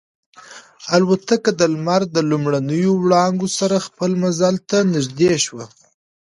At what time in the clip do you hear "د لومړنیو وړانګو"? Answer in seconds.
2.15-3.47